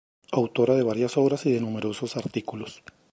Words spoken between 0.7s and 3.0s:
de varias obras y de numerosos artículos.